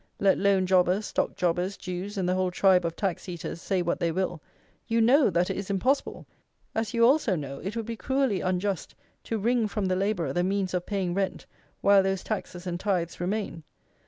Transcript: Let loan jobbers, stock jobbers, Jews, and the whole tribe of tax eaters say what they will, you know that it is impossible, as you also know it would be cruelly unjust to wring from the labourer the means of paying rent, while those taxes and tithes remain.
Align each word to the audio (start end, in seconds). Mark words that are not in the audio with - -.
Let 0.19 0.39
loan 0.39 0.65
jobbers, 0.65 1.05
stock 1.05 1.35
jobbers, 1.35 1.77
Jews, 1.77 2.17
and 2.17 2.27
the 2.27 2.33
whole 2.33 2.49
tribe 2.49 2.85
of 2.85 2.95
tax 2.95 3.29
eaters 3.29 3.61
say 3.61 3.83
what 3.83 3.99
they 3.99 4.11
will, 4.11 4.41
you 4.87 4.99
know 4.99 5.29
that 5.29 5.51
it 5.51 5.57
is 5.57 5.69
impossible, 5.69 6.25
as 6.73 6.95
you 6.95 7.05
also 7.05 7.35
know 7.35 7.59
it 7.59 7.75
would 7.77 7.85
be 7.85 7.95
cruelly 7.95 8.41
unjust 8.41 8.95
to 9.25 9.37
wring 9.37 9.67
from 9.67 9.85
the 9.85 9.95
labourer 9.95 10.33
the 10.33 10.43
means 10.43 10.73
of 10.73 10.87
paying 10.87 11.13
rent, 11.13 11.45
while 11.81 12.01
those 12.01 12.23
taxes 12.23 12.65
and 12.65 12.79
tithes 12.79 13.19
remain. 13.21 13.61